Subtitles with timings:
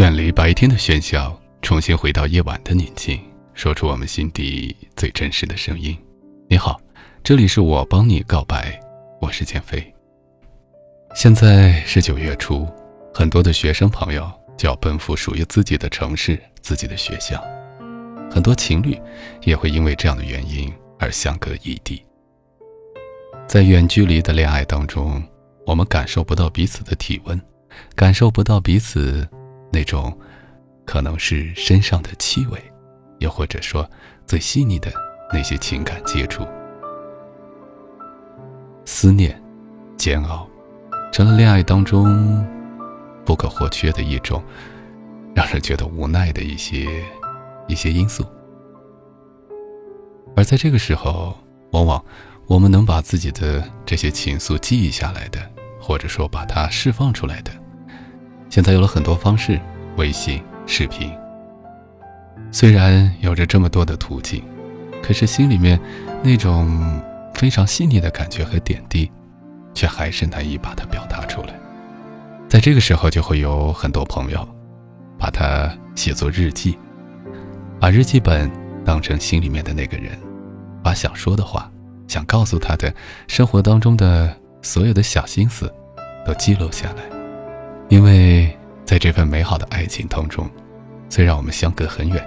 [0.00, 3.20] 远离白天的喧嚣，重新回到夜晚的宁静，
[3.52, 5.94] 说出我们心底最真实的声音。
[6.48, 6.80] 你好，
[7.22, 8.80] 这里是我帮你告白，
[9.20, 9.92] 我是减肥。
[11.14, 12.66] 现在是九月初，
[13.12, 17.38] 很多的学生朋友就要奔赴属于自己的城市、自己的学校，
[18.30, 18.98] 很多情侣
[19.42, 22.02] 也会因为这样的原因而相隔异地。
[23.46, 25.22] 在远距离的恋爱当中，
[25.66, 27.38] 我们感受不到彼此的体温，
[27.94, 29.28] 感受不到彼此
[29.70, 30.16] 那种
[30.84, 32.60] 可能是身上的气味，
[33.18, 33.88] 又或者说
[34.26, 34.92] 最细腻的
[35.32, 36.46] 那些情感接触。
[38.84, 39.40] 思念、
[39.96, 40.48] 煎熬，
[41.12, 42.44] 成了恋爱当中
[43.24, 44.42] 不可或缺的一种，
[45.34, 46.88] 让人觉得无奈的一些
[47.68, 48.24] 一些因素。
[50.36, 51.36] 而在这个时候，
[51.72, 52.04] 往往。
[52.46, 55.38] 我们能把自己的这些情愫记忆下来的，
[55.80, 57.52] 或者说把它释放出来的，
[58.50, 59.60] 现在有了很多方式，
[59.96, 61.10] 微信、视频。
[62.50, 64.42] 虽然有着这么多的途径，
[65.00, 65.80] 可是心里面
[66.20, 67.00] 那种
[67.32, 69.08] 非常细腻的感觉和点滴，
[69.72, 71.54] 却还是难以把它表达出来。
[72.48, 74.46] 在这个时候，就会有很多朋友，
[75.16, 76.76] 把它写作日记，
[77.78, 78.50] 把日记本
[78.84, 80.18] 当成心里面的那个人，
[80.82, 81.70] 把想说的话。
[82.08, 82.92] 想告诉他的
[83.28, 85.72] 生活当中的所有的小心思，
[86.26, 87.19] 都记录下来，
[87.90, 88.50] 因为
[88.86, 90.48] 在这份美好的爱情当中，
[91.10, 92.26] 虽然我们相隔很远，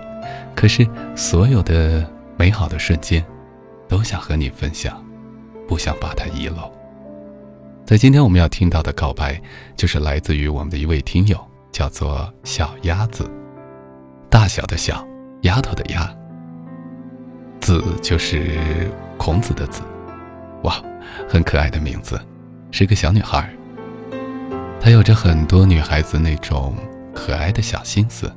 [0.56, 3.26] 可是所有的美好的瞬间，
[3.88, 5.04] 都想和你分享，
[5.68, 6.72] 不想把它遗漏。
[7.86, 9.42] 在今天我们要听到的告白，
[9.76, 11.38] 就是来自于我们的一位听友，
[11.72, 13.28] 叫做小鸭子，
[14.30, 15.04] 大小的小，
[15.42, 16.14] 丫头的丫，
[17.60, 18.60] 子就是。
[19.16, 19.84] 孔子的子，
[20.64, 20.84] 哇，
[21.30, 22.20] 很可爱的名字，
[22.72, 23.50] 是个小女孩。
[24.84, 26.76] 他有着很多女孩子那种
[27.16, 28.30] 可爱的小心思，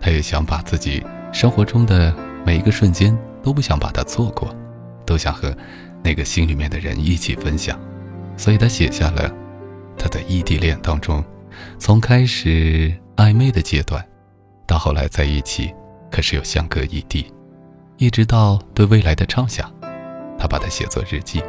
[0.00, 2.14] 他也想把自己生活中的
[2.46, 4.54] 每一个瞬间都不想把它错过，
[5.04, 5.52] 都想和
[6.00, 7.76] 那个心里面的人一起分享，
[8.36, 9.28] 所以他写下了
[9.98, 11.24] 他在异地恋当中，
[11.80, 14.06] 从开始暧昧的阶段，
[14.68, 15.74] 到后来在一起，
[16.12, 17.26] 可是又相隔异地，
[17.96, 19.68] 一直到对未来的畅想。
[20.38, 21.42] 他把它写作日记，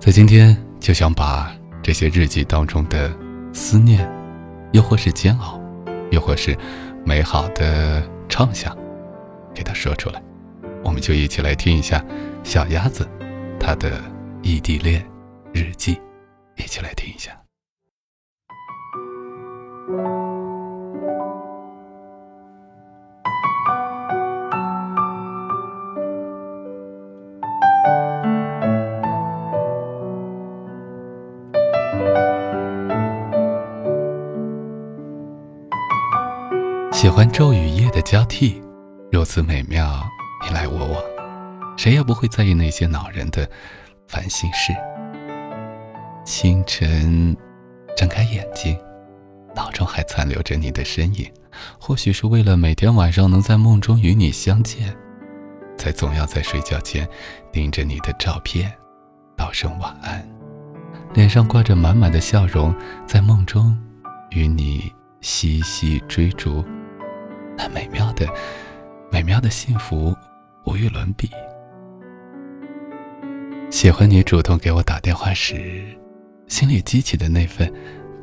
[0.00, 3.12] 在今天就想把这些日记当中的
[3.52, 4.08] 思念，
[4.72, 5.60] 又或是煎熬，
[6.10, 6.56] 又或是
[7.04, 8.76] 美好的畅想，
[9.52, 10.22] 给他说出来。
[10.84, 12.04] 我们就一起来听一下
[12.44, 13.08] 小鸭子
[13.58, 14.00] 他的
[14.42, 15.04] 异地恋
[15.52, 16.00] 日记，
[16.56, 17.36] 一起来听一下。
[37.02, 38.62] 喜欢昼与夜的交替，
[39.10, 40.08] 如此美妙，
[40.40, 41.02] 你来我往，
[41.76, 43.50] 谁也不会在意那些恼人的
[44.06, 44.72] 烦心事。
[46.24, 47.36] 清晨，
[47.96, 48.78] 睁开眼睛，
[49.52, 51.28] 脑中还残留着你的身影，
[51.76, 54.96] 或许是为了每天晚上能在梦中与你相见，
[55.76, 57.08] 才总要在睡觉前
[57.50, 58.72] 盯着你的照片，
[59.36, 60.24] 道声晚安，
[61.14, 62.72] 脸上挂着满满的笑容，
[63.08, 63.76] 在梦中
[64.30, 66.64] 与你嬉戏追逐。
[67.56, 68.26] 那美妙的、
[69.10, 70.14] 美妙的幸福，
[70.64, 71.30] 无与伦比。
[73.70, 75.84] 喜欢你主动给我打电话时，
[76.46, 77.72] 心里激起的那份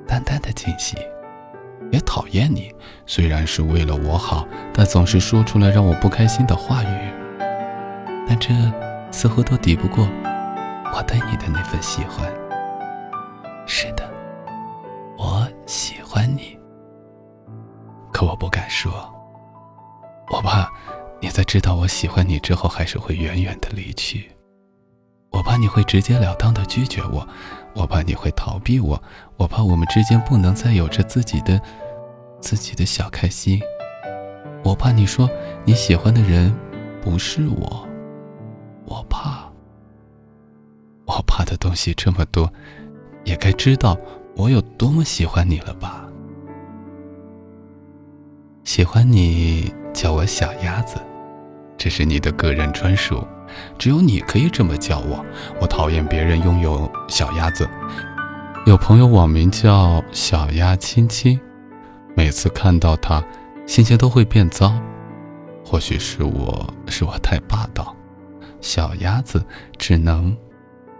[0.07, 0.95] 淡淡的惊喜。
[1.91, 2.71] 也讨厌你，
[3.07, 7.13] 虽然是为了我好，但总是说出来让我不开心的话语。
[8.27, 8.53] 但这
[9.11, 10.07] 似乎都抵不过
[10.93, 12.31] 我对你的那份喜欢。
[13.65, 14.07] 是的，
[15.17, 16.59] 我喜欢你，
[18.13, 18.91] 可我不敢说。
[20.31, 20.71] 我怕
[21.21, 24.29] 你在知道我喜欢你之后，还是会远远的离去。
[25.31, 27.27] 我怕你会直截了当的拒绝我，
[27.73, 29.01] 我怕你会逃避我，
[29.37, 31.59] 我怕我们之间不能再有着自己的、
[32.39, 33.61] 自己的小开心。
[34.63, 35.29] 我怕你说
[35.65, 36.53] 你喜欢的人
[37.01, 37.87] 不是我，
[38.85, 39.47] 我怕。
[41.05, 42.51] 我怕的东西这么多，
[43.23, 43.97] 也该知道
[44.35, 46.07] 我有多么喜欢你了吧？
[48.63, 49.73] 喜欢你。
[49.99, 50.97] 叫我小鸭子，
[51.77, 53.21] 这是你的个人专属，
[53.77, 55.25] 只有你可以这么叫我。
[55.59, 57.69] 我讨厌别人拥有小鸭子。
[58.65, 61.37] 有朋友网名叫小鸭亲亲，
[62.15, 63.21] 每次看到他，
[63.67, 64.73] 心情都会变糟。
[65.65, 67.93] 或许是我，是我太霸道。
[68.61, 69.45] 小鸭子
[69.77, 70.33] 只能，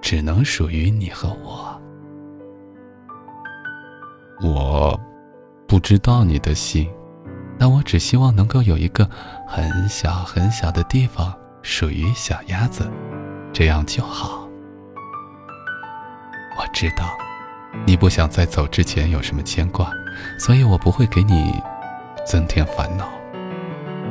[0.01, 1.81] 只能属于你和我。
[4.41, 4.99] 我，
[5.65, 6.89] 不知道你的心，
[7.59, 9.07] 但我只希望能够有一个
[9.45, 12.89] 很小很小的地方属于小鸭子，
[13.51, 14.47] 这样就好。
[16.57, 17.09] 我知道，
[17.85, 19.91] 你不想在走之前有什么牵挂，
[20.39, 21.61] 所以我不会给你
[22.25, 23.09] 增添烦恼。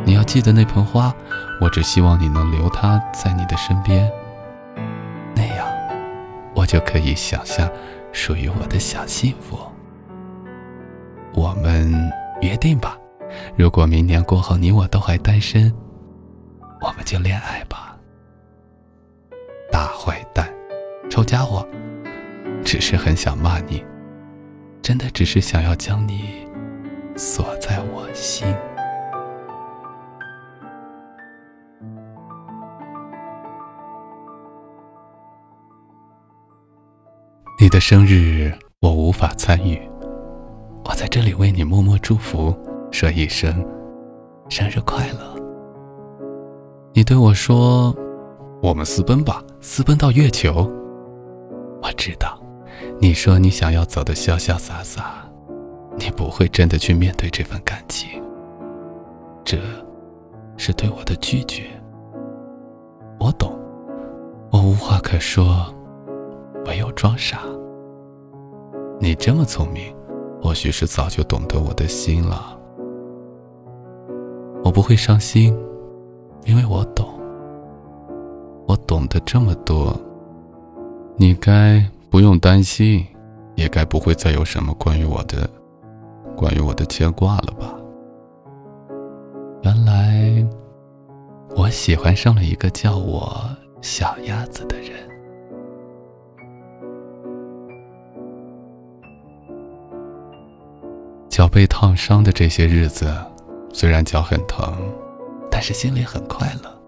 [0.04, 1.14] 你要记得那盆花，
[1.60, 4.10] 我只希望你能留它在你的身边，
[5.34, 5.66] 那样，
[6.54, 7.68] 我就可以想象
[8.12, 9.58] 属于我的小幸福。
[11.34, 12.10] 我们
[12.40, 12.96] 约定吧，
[13.56, 15.72] 如果明年过后你我都还单身，
[16.80, 17.96] 我们就恋爱吧。
[19.70, 20.48] 大坏蛋，
[21.10, 21.66] 臭家伙，
[22.64, 23.84] 只是很想骂你，
[24.80, 26.46] 真的只是想要将你
[27.16, 28.46] 锁在我心。
[37.60, 39.78] 你的生日我无法参与，
[40.84, 42.56] 我在这里为你默默祝福，
[42.90, 43.64] 说一声
[44.48, 45.36] 生日快乐。
[46.92, 47.94] 你对我说
[48.60, 50.68] ：“我们私奔吧，私奔到月球。”
[51.80, 52.40] 我知道，
[52.98, 55.24] 你说你想要走的潇潇洒洒，
[55.96, 58.20] 你不会真的去面对这份感情，
[59.44, 59.58] 这
[60.56, 61.64] 是对我的拒绝。
[63.20, 63.56] 我懂，
[64.50, 65.72] 我无话可说。
[66.66, 67.42] 唯有装傻。
[69.00, 69.94] 你这么聪明，
[70.42, 72.57] 或许是早就懂得我的心了。
[74.68, 75.56] 我不会伤心，
[76.44, 77.08] 因为我懂。
[78.66, 79.98] 我懂得这么多，
[81.16, 83.02] 你该不用担心，
[83.54, 85.48] 也该不会再有什么关于我的、
[86.36, 87.74] 关于我的牵挂了吧？
[89.62, 90.46] 原来，
[91.56, 93.40] 我喜欢上了一个叫我
[93.80, 94.90] 小鸭子的人。
[101.30, 103.10] 脚被烫伤的这些日子，
[103.72, 104.76] 虽然脚很疼，
[105.50, 106.82] 但是心里很快乐。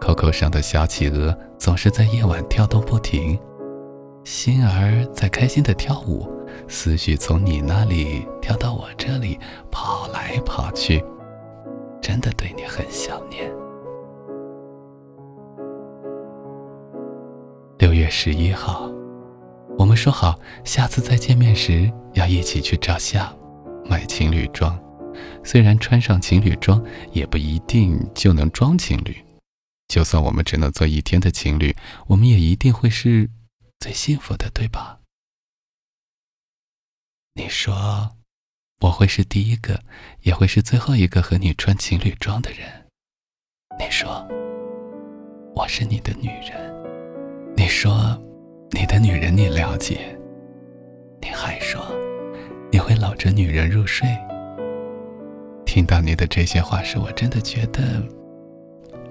[0.00, 3.38] 口口上的小企鹅总是在夜晚跳动不停，
[4.24, 6.28] 心儿在开心的跳舞，
[6.68, 9.38] 思绪从你那里跳到我这里，
[9.70, 11.02] 跑来跑去，
[12.02, 13.50] 真的对你很想念。
[17.78, 18.90] 六月十一号，
[19.78, 23.26] 我们说好下次再见面时要一起去照相。
[23.86, 24.78] 买情侣装，
[25.44, 29.16] 虽然穿上情侣装也不一定就能装情侣。
[29.88, 31.76] 就算我们只能做一天的情侣，
[32.08, 33.30] 我们也一定会是
[33.78, 35.00] 最幸福的，对吧？
[37.34, 38.16] 你说，
[38.80, 39.82] 我会是第一个，
[40.22, 42.86] 也会是最后一个和你穿情侣装的人。
[43.78, 44.26] 你说，
[45.54, 47.54] 我是你的女人。
[47.56, 48.20] 你说，
[48.70, 50.18] 你的女人你了解。
[51.20, 51.84] 你还说。
[52.72, 54.08] 你会搂着女人入睡。
[55.74, 57.82] 听到你的这些话时，我真的觉得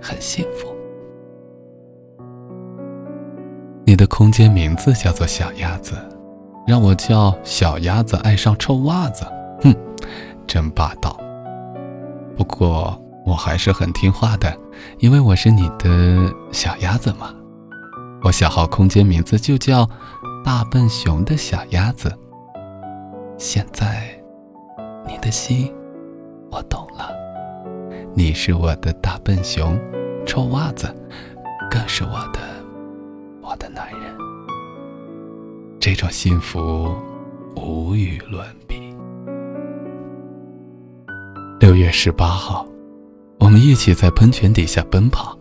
[0.01, 0.74] 很幸福。
[3.86, 5.94] 你的空间名字叫做小鸭子，
[6.65, 9.25] 让我叫小鸭子爱上臭袜子，
[9.62, 9.75] 哼，
[10.48, 11.19] 真霸道。
[12.38, 14.57] 不过我还是很听话的，
[15.00, 17.36] 因为我是你的小鸭子嘛。
[18.24, 19.86] 我小号空间名字就叫
[20.45, 22.09] 大笨熊的小鸭子。
[23.37, 24.18] 现在，
[25.06, 25.69] 你的心
[26.54, 27.10] 我懂了。
[28.14, 29.76] 你是我的大笨熊，
[30.24, 30.94] 臭袜子，
[31.68, 32.40] 更是我的
[33.42, 34.16] 我的男人。
[35.80, 36.95] 这种幸福
[37.56, 38.95] 无与伦比。
[41.60, 42.68] 六月十八号，
[43.40, 45.36] 我们一起在喷泉底下奔跑，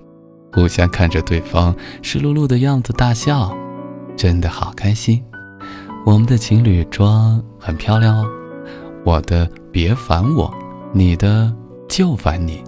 [0.54, 3.54] 互相看着对方湿漉漉的样子大笑，
[4.16, 5.22] 真的好开心。
[6.06, 8.26] 我们的情侣装很漂亮哦，
[9.04, 10.52] 我的别烦我，
[10.94, 11.50] 你的
[11.88, 12.62] 就烦你，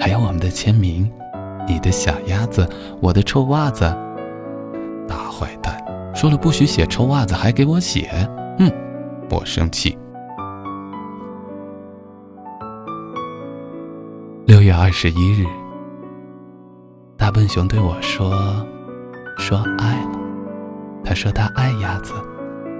[0.00, 1.08] 还有我们的签名，
[1.68, 2.68] 你的小鸭子，
[3.00, 3.84] 我的臭袜子。
[5.06, 5.80] 大坏蛋，
[6.12, 8.68] 说了不许写臭袜子，还给我写，哼，
[9.30, 9.96] 我生气。
[14.46, 15.46] 六月二十一日，
[17.16, 18.66] 大笨熊对我说
[19.38, 20.18] ：“说爱了。”
[21.04, 22.12] 他说他爱鸭子。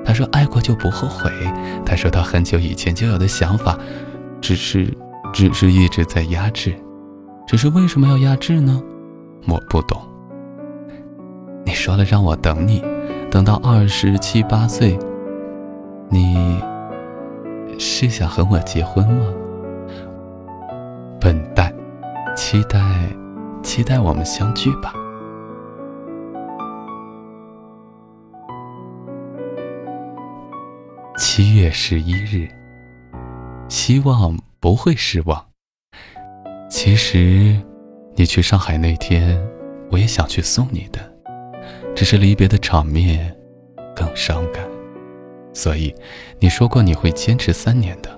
[0.04, 1.30] 他说：“爱过就不后悔。”
[1.86, 3.78] 他说他很久以前就有的想法，
[4.40, 4.96] 只是，
[5.32, 6.74] 只是一直在压制。
[7.46, 8.82] 只是为什么要压制呢？
[9.48, 10.00] 我不懂。
[11.64, 12.82] 你说了让我等你，
[13.30, 14.98] 等到二十七八岁。
[16.08, 16.60] 你
[17.78, 19.26] 是想和我结婚吗？
[21.20, 21.72] 笨蛋，
[22.36, 22.80] 期待，
[23.62, 24.92] 期待我们相聚吧。
[31.16, 32.48] 七月十一日，
[33.70, 35.46] 希望不会失望。
[36.68, 37.56] 其实，
[38.16, 39.40] 你去上海那天，
[39.92, 41.00] 我也想去送你的，
[41.94, 43.34] 只是离别的场面
[43.94, 44.68] 更伤感。
[45.54, 45.94] 所以，
[46.40, 48.10] 你说过你会坚持三年的，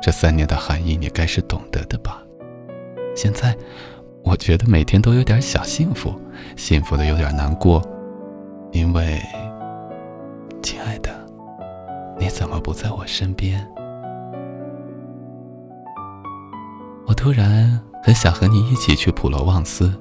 [0.00, 2.22] 这三年的含义你该是懂得的吧？
[3.14, 3.54] 现在，
[4.24, 6.14] 我觉得每天都有点小幸福，
[6.56, 7.82] 幸福的有点难过，
[8.72, 9.20] 因为，
[10.62, 11.10] 亲爱的，
[12.18, 13.62] 你怎么不在我身边？
[17.06, 19.92] 我突然很想和你一起去普罗旺斯，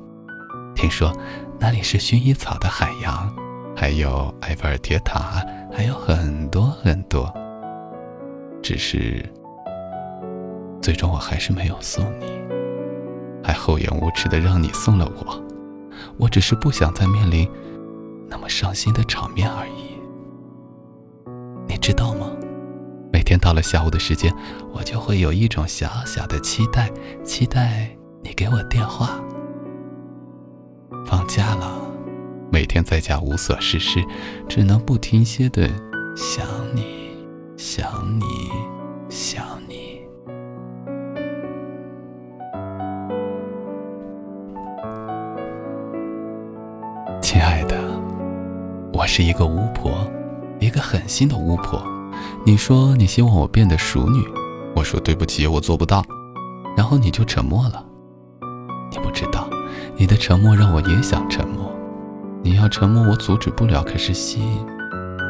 [0.75, 1.11] 听说
[1.59, 3.33] 那里是薰衣草的海洋，
[3.75, 7.31] 还有埃菲尔铁塔，还有很多很多。
[8.61, 9.27] 只是，
[10.81, 12.25] 最终我还是没有送你，
[13.43, 15.43] 还厚颜无耻的让你送了我。
[16.17, 17.49] 我只是不想再面临
[18.27, 19.99] 那么伤心的场面而已，
[21.67, 22.20] 你知道吗？
[23.31, 24.29] 天到了下午的时间，
[24.73, 26.91] 我就会有一种小小的期待，
[27.23, 27.89] 期待
[28.21, 29.21] 你给我电话。
[31.05, 31.79] 放假了，
[32.51, 34.03] 每天在家无所事事，
[34.49, 35.69] 只能不停歇的
[36.13, 36.45] 想
[36.75, 36.83] 你，
[37.55, 38.25] 想你，
[39.07, 40.01] 想你。
[47.21, 47.79] 亲爱的，
[48.91, 50.05] 我是一个巫婆，
[50.59, 51.81] 一个狠心的巫婆。
[52.43, 54.27] 你说你希望我变得淑女，
[54.75, 56.03] 我说对不起，我做不到。
[56.75, 57.85] 然后你就沉默了。
[58.91, 59.47] 你不知道，
[59.95, 61.71] 你的沉默让我也想沉默。
[62.41, 64.41] 你要沉默，我阻止不了，可是心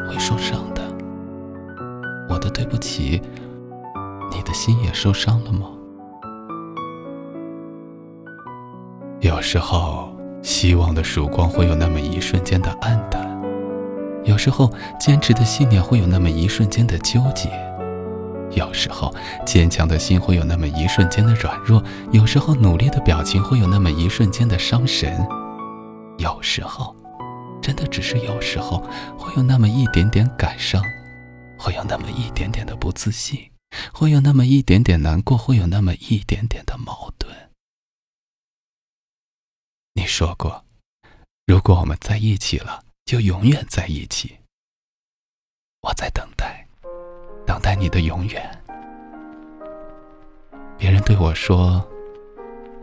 [0.08, 0.82] 会受伤的。
[2.30, 3.20] 我的对不起，
[4.30, 5.66] 你的心也受伤了吗？
[9.20, 13.21] 有时候，希望的曙光会有那么一瞬间的暗淡。
[14.24, 17.48] 有时候，坚持的信念会有那么一瞬间的纠结；
[18.52, 19.12] 有时候，
[19.44, 25.10] 坚强的心会有那么一瞬间的软弱；有时候，努力的表情会有那么一瞬间的伤神；
[26.18, 26.94] 有时候，
[27.60, 28.78] 真的只是有时候，
[29.18, 30.80] 会有那么一点点感伤，
[31.58, 33.50] 会有那么一点点的不自信，
[33.92, 37.34] 会有那么一点点难过，会有那么一点点的矛盾。
[39.94, 40.64] 你说过，
[41.44, 42.84] 如果我们在一起了。
[43.04, 44.38] 就永远在一起。
[45.82, 46.66] 我在等待，
[47.46, 48.58] 等待你的永远。
[50.78, 51.86] 别人对我说：“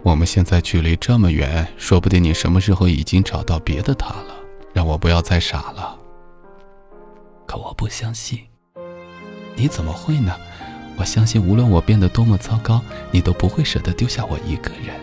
[0.03, 4.35] 我们现在距离这么远，说不定你什么时候已经找到别的他了。”
[4.71, 5.97] 让我不要再傻了。
[7.47, 8.45] 可我不相信。
[9.55, 10.38] 你怎么会呢？
[10.95, 14.95] 我相信，无论我变得多么糟糕，你都不会舍得丢下我一个人。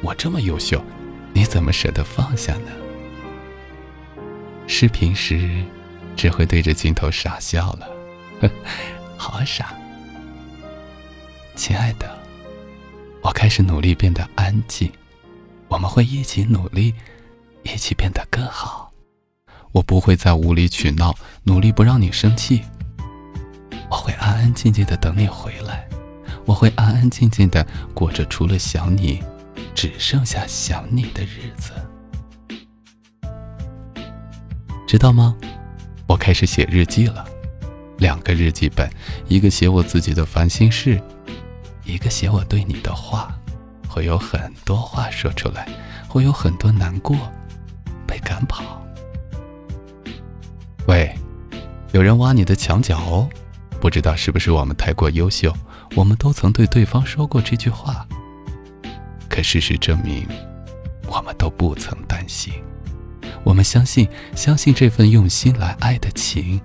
[0.00, 0.82] 我这么优秀，
[1.32, 2.70] 你怎么舍得放下呢？
[4.66, 5.64] 视频时，
[6.16, 8.50] 只会对着镜头傻笑了，
[9.16, 9.74] 好傻。
[11.54, 12.18] 亲爱的，
[13.22, 14.90] 我开始努力变得安静，
[15.68, 16.94] 我们会一起努力，
[17.62, 18.90] 一起变得更好。
[19.72, 22.62] 我不会再无理取闹，努力不让你生气。
[23.90, 25.88] 我会安安静静的等你回来，
[26.44, 29.22] 我会安安静静的过着除了想你，
[29.74, 31.72] 只剩下想你的日子。
[34.86, 35.34] 知道吗？
[36.06, 37.24] 我开始写日记了，
[37.98, 38.88] 两个日记本，
[39.26, 41.00] 一个写我自己的烦心事，
[41.84, 43.34] 一个写我对你的话，
[43.88, 45.66] 会有很多话说出来，
[46.08, 47.16] 会有很多难过，
[48.06, 48.82] 被赶跑。
[50.86, 51.12] 喂，
[51.92, 53.28] 有人挖你的墙角哦，
[53.80, 55.50] 不知道是不是我们太过优秀，
[55.96, 58.06] 我们都曾对对方说过这句话，
[59.30, 60.28] 可事实证明，
[61.06, 62.52] 我们都不曾担心。
[63.44, 66.60] 我们相信，相信这份用心来爱的情。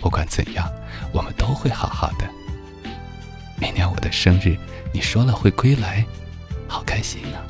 [0.00, 0.70] 不管怎样，
[1.12, 2.28] 我们都会好好的。
[3.58, 4.56] 明年我的生日，
[4.92, 6.04] 你说了会归来，
[6.68, 7.42] 好开心啊。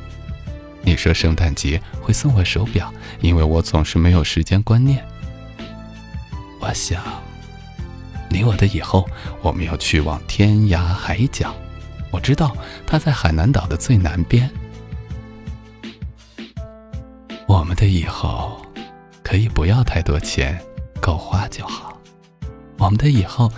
[0.83, 5.05] 你说圣诞节会送我手表，因为我总是没有时间观念。
[6.61, 7.03] 我想，
[8.31, 9.09] 你我的以后，
[9.43, 11.55] 我们要去往天涯海角。
[12.11, 14.51] 我知道，它在海南岛的最南边。
[17.55, 18.61] 我们的以后
[19.23, 20.61] 可以不要太多钱，
[21.01, 21.97] 够花就好。
[22.79, 23.49] 我们的以后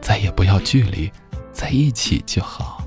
[0.00, 1.12] 再也不要距离，
[1.52, 2.82] 在一起就好。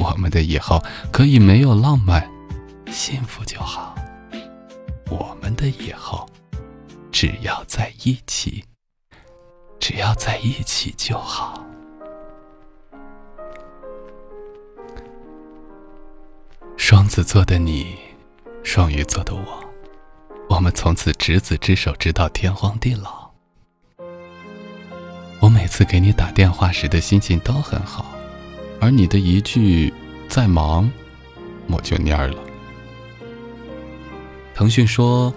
[0.00, 0.82] 我们的以后
[1.12, 2.28] 可以没有浪漫，
[2.90, 3.94] 幸福就好。
[5.08, 6.28] 我们的以后
[7.12, 8.64] 只要在一起，
[9.78, 11.64] 只要在一起就好。
[16.76, 17.96] 双子座的你，
[18.64, 19.63] 双鱼座的我。
[20.48, 23.30] 我们从此执子之手，直到天荒地老。
[25.40, 25.84] 我每次。
[25.84, 28.06] 给你打电话时的心情都很好，
[28.80, 29.92] 而你的一句
[30.28, 30.90] “在忙”，
[31.68, 32.38] 我就蔫儿了。
[34.54, 35.32] 腾讯说，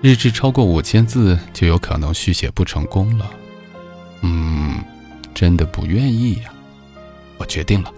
[0.00, 3.30] 日志超过五千字就有可能续写不成功了。
[4.22, 4.82] 嗯，
[5.34, 6.52] 真的不愿意呀。
[7.36, 7.92] 我决定了，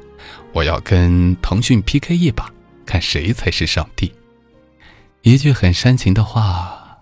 [0.53, 2.51] 我要跟腾讯 PK 一把，
[2.85, 4.13] 看谁才是上帝。
[5.27, 7.01] 一句很煽情的话：“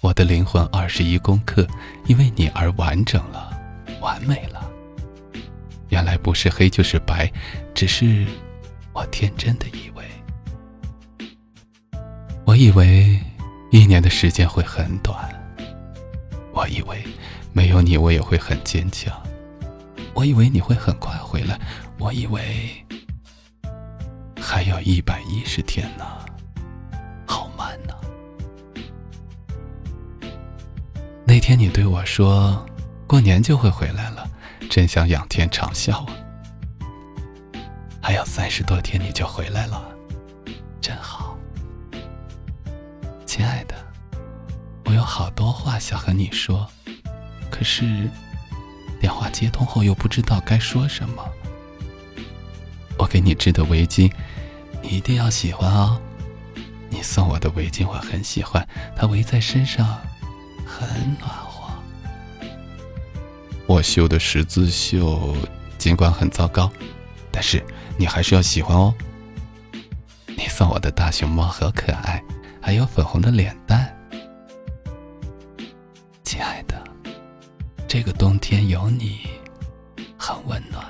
[0.00, 1.66] 我的灵魂二十一功课，
[2.06, 3.54] 因为你而完整了，
[4.00, 4.66] 完美了。
[5.90, 7.30] 原来不是黑就是白，
[7.74, 8.24] 只是
[8.94, 10.04] 我天真的以为。
[12.46, 13.20] 我以为
[13.70, 15.14] 一年的时间会很短，
[16.54, 17.04] 我以为
[17.52, 19.14] 没有你我也会很坚强。”
[20.14, 21.60] 我以为你会很快回来，
[21.98, 22.42] 我以为
[24.40, 26.04] 还有一百一十天呢，
[31.36, 32.66] 那天你对我说
[33.06, 34.26] 过年就会回来了，
[34.70, 36.06] 真想仰天长啸啊！
[38.00, 39.84] 还有三十多天你就回来了，
[40.80, 41.36] 真好，
[43.26, 43.74] 亲爱的，
[44.86, 46.66] 我有好多话想和你说，
[47.50, 48.08] 可是。
[48.98, 51.22] 电话接通后又不知道该说什么。
[52.98, 54.10] 我给你织的围巾，
[54.80, 56.00] 你一定要喜欢哦。
[56.88, 58.66] 你送我的围巾我很喜欢，
[58.96, 59.98] 它围在身上
[60.66, 61.72] 很暖和。
[63.66, 65.36] 我绣的十字绣
[65.78, 66.70] 尽管很糟糕，
[67.30, 67.64] 但是
[67.96, 68.94] 你还是要喜欢哦。
[70.26, 72.22] 你送我的大熊猫好可爱，
[72.60, 73.96] 还有粉红的脸蛋。
[76.22, 76.84] 亲爱的
[77.88, 79.20] 这个冬天有你，
[80.18, 80.84] 很温暖，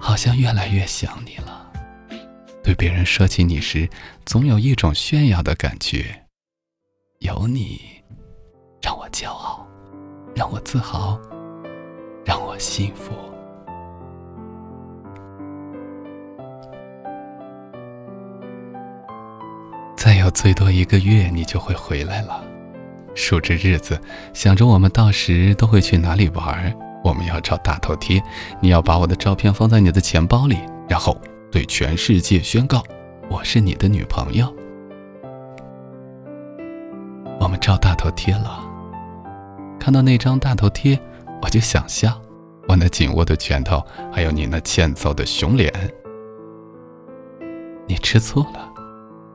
[0.00, 1.70] 好像越来越想你了。
[2.62, 3.88] 对别人说起你时，
[4.24, 6.23] 总有一种炫耀的感觉。
[7.24, 7.80] 有你，
[8.82, 9.66] 让我骄傲，
[10.36, 11.18] 让我自豪，
[12.22, 13.12] 让我幸福。
[19.96, 22.44] 再有最多一个月，你就会回来了。
[23.14, 23.98] 数着日子，
[24.34, 26.76] 想着我们到时都会去哪里玩。
[27.02, 28.22] 我们要照大头贴，
[28.60, 31.18] 你要把我的照片放在你的钱包里，然后
[31.50, 32.82] 对全世界宣告
[33.30, 34.53] 我是你的女朋友。
[37.54, 38.58] 我照大头贴了，
[39.78, 40.98] 看到那张大头贴，
[41.40, 42.20] 我就想笑。
[42.66, 43.80] 我那紧握的拳头，
[44.12, 45.72] 还有你那欠揍的熊脸，
[47.86, 48.68] 你吃醋了，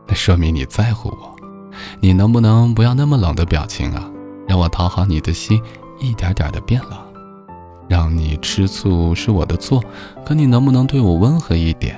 [0.05, 1.33] 那说明你在乎我。
[2.01, 4.11] 你能不能不要那么冷的表情啊？
[4.45, 5.57] 让我讨好你的心
[6.01, 6.99] 一点点的变冷，
[7.87, 9.81] 让你吃醋是我的错，
[10.25, 11.95] 可你能不能对我温和一点？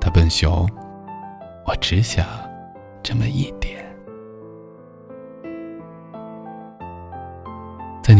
[0.00, 0.70] 大笨熊，
[1.66, 2.24] 我只想
[3.02, 3.83] 这么一点。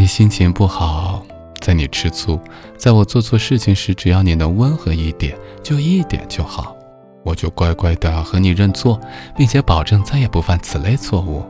[0.05, 1.25] 你心情不好，
[1.61, 2.39] 在你吃醋，
[2.77, 6.77] 在我做错事情时，只要你能温和一点，就一点就好。
[7.23, 9.01] 我就乖乖的和你认错，
[9.35, 11.43] 并且保证再也不犯此类错误，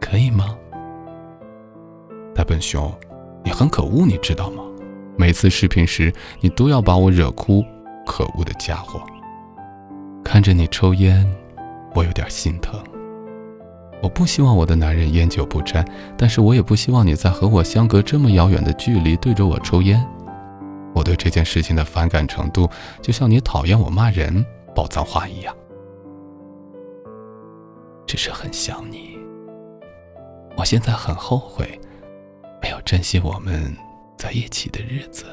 [0.00, 0.56] 可以吗？
[2.34, 2.90] 大笨熊，
[3.44, 4.62] 你很可恶，你知道吗？
[5.18, 7.62] 每次视频时，你都要把我惹哭，
[8.06, 9.02] 可恶的家伙！
[10.24, 11.30] 看着你抽烟，
[11.94, 12.82] 我有点心疼。
[14.02, 15.84] 我不希望我的男人烟酒不沾，
[16.16, 20.04] 但是我也不希望你在和我相隔这么遥远的距离对着我抽烟。
[20.94, 22.68] 我对这件事情的反感程度，
[23.02, 24.44] 就像你讨厌我骂人。
[24.74, 25.52] 爆脏话一样，
[28.06, 29.18] 只是很想你。
[30.56, 31.80] 我现在很后悔，
[32.62, 33.76] 没有珍惜我们
[34.16, 35.24] 在一起的日子，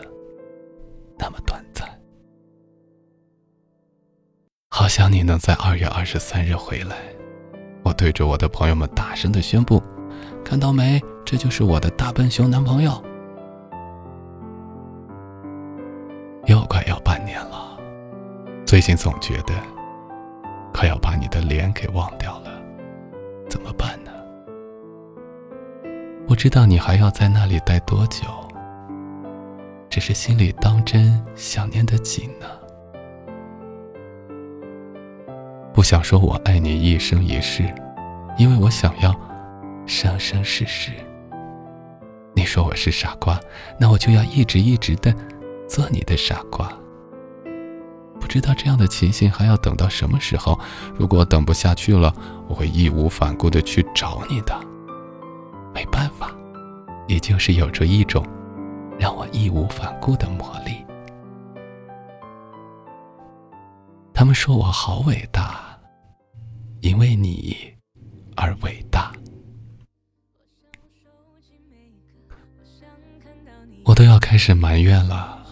[1.19, 1.87] 那么短暂。
[4.71, 7.14] 好想你能在二月二十三日回来。
[7.97, 9.81] 对着我的朋友们大声的宣布：
[10.43, 11.01] 看到没？
[11.23, 13.03] 这就是我的大笨熊男朋友。
[16.45, 17.79] 又快要半年了。
[18.65, 19.53] 最近总觉得
[20.73, 22.51] 快要把你的脸给忘掉了，
[23.49, 24.11] 怎么办呢？
[26.27, 28.27] 不知道你还要在那里待多久，
[29.89, 32.45] 只是心里当真想念的紧呢。
[35.73, 37.63] 不想说我爱你一生一世，
[38.37, 39.15] 因为我想要
[39.85, 40.91] 生生世世。
[42.33, 43.39] 你说我是傻瓜，
[43.79, 45.15] 那我就要一直一直的
[45.67, 46.71] 做你的傻瓜。
[48.19, 50.59] 不知道这样的情形还要等到什么时候？
[50.97, 52.13] 如果等不下去了，
[52.47, 54.59] 我会义无反顾的去找你的。
[55.73, 56.31] 没办法，
[57.07, 58.25] 你就是有着一种
[58.97, 60.83] 让我义无反顾的魔力。
[64.13, 65.77] 他们说我好伟大，
[66.81, 67.74] 因为你
[68.35, 69.11] 而伟大，
[73.83, 75.45] 我都要开始埋怨了，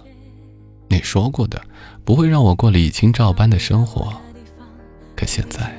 [0.89, 1.61] 你说过的
[2.03, 4.13] 不会让我过李清照般的生活，
[5.15, 5.73] 可现在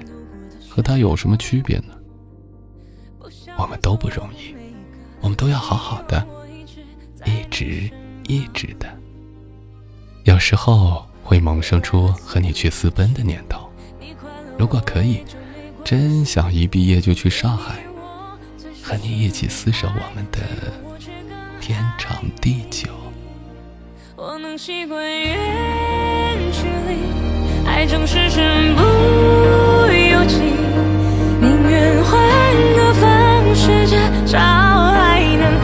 [0.69, 1.95] 和他有什么区别呢？
[3.59, 4.55] 我们都不容易，
[5.21, 6.27] 我们都要好好的，
[7.27, 7.91] 一直
[8.27, 8.89] 一直的，
[10.25, 13.71] 有时候会萌生出和你去私奔的念头，
[14.59, 15.23] 如果可以。
[15.85, 17.75] 真想一毕业就去上海，
[18.83, 20.41] 和你一起厮守我们的
[21.61, 22.89] 天长地久。
[24.17, 25.37] 我能习惯远
[26.53, 30.39] 距离，爱总是身不由己，
[31.39, 32.19] 宁愿换
[32.77, 35.61] 个方式至少还能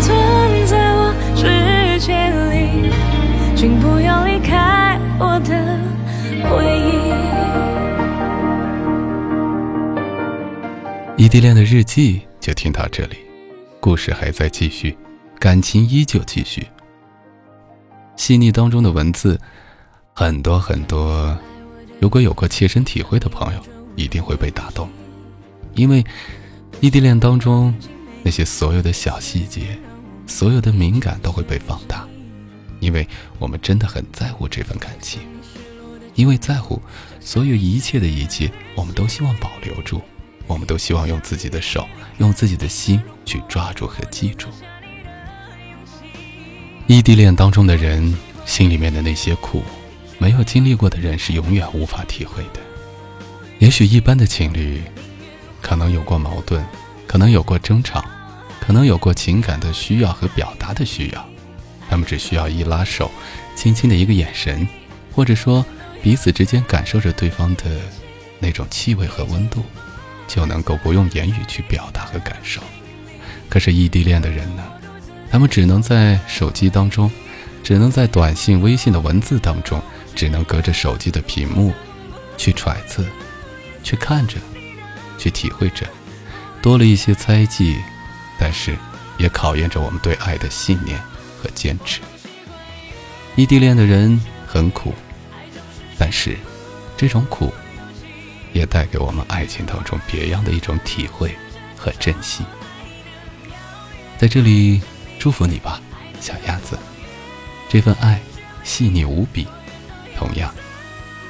[0.00, 2.90] 存在我世界里，
[3.56, 5.78] 请不要离开我的
[6.48, 6.90] 回忆。
[11.22, 13.18] 异地恋的日记就听到这里，
[13.78, 14.96] 故事还在继续，
[15.38, 16.66] 感情依旧继续。
[18.16, 19.38] 细腻当中的文字，
[20.14, 21.36] 很多很多，
[22.00, 23.60] 如果有过切身体会的朋友，
[23.96, 24.88] 一定会被打动，
[25.74, 26.02] 因为
[26.80, 27.74] 异地恋当中
[28.22, 29.78] 那些所有的小细节，
[30.30, 32.06] 所有的敏感都会被放大，
[32.78, 33.06] 因为
[33.40, 35.20] 我们真的很在乎这份感情，
[36.14, 36.80] 因为在乎，
[37.18, 40.00] 所有一切的一切，我们都希望保留住。
[40.46, 41.86] 我们都希望用自己的手，
[42.18, 44.48] 用自己的心去抓住和记住。
[46.86, 48.16] 异地恋当中的人
[48.46, 49.62] 心里面的那些苦，
[50.18, 52.60] 没有经历过的人是永远无法体会的。
[53.58, 54.82] 也许一般的情侣，
[55.60, 56.64] 可能有过矛盾，
[57.06, 58.04] 可能有过争吵，
[58.60, 61.28] 可能有过情感的需要和表达的需要，
[61.88, 63.10] 他们只需要一拉手，
[63.56, 64.68] 轻轻的一个眼神，
[65.12, 65.64] 或者说
[66.02, 67.64] 彼此之间感受着对方的
[68.38, 69.64] 那种气味和温度。
[70.32, 72.60] 就能够不用言语去表达和感受，
[73.48, 74.62] 可是异地恋的人呢？
[75.28, 77.10] 他们只能在手机当中，
[77.64, 79.82] 只能在短信、微信的文字当中，
[80.14, 81.72] 只能隔着手机的屏幕，
[82.36, 83.04] 去揣测，
[83.82, 84.36] 去看着，
[85.18, 85.84] 去体会着，
[86.62, 87.76] 多了一些猜忌，
[88.40, 88.74] 但是
[89.18, 90.98] 也考验着我们对爱的信念
[91.40, 92.00] 和坚持。
[93.36, 94.94] 异地恋的人很苦，
[95.98, 96.36] 但是
[96.96, 97.52] 这种苦。
[98.52, 101.32] 也带给我们爱情当中别样的一种体会
[101.76, 102.42] 和珍惜。
[104.18, 104.82] 在这里
[105.20, 105.80] 祝福你吧，
[106.20, 106.76] 小鸭子，
[107.68, 108.20] 这份爱
[108.64, 109.46] 细腻无比，
[110.18, 110.52] 同样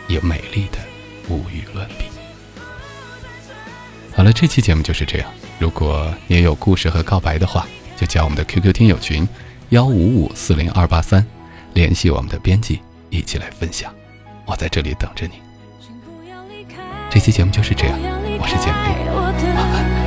[0.08, 0.78] 也美丽的
[1.28, 2.06] 无与伦比。
[4.16, 5.30] 好了，这期节目就是这样。
[5.60, 9.28] 如果你也有故事和告白的话，就加我们的 QQ 听友群
[9.68, 11.24] 幺五五四零二八三，
[11.74, 13.94] 联系我们的编辑，一起来分享。
[14.46, 15.34] 我在这里等着你。
[17.10, 19.99] 这期节目就是这样，我是简历，晚安。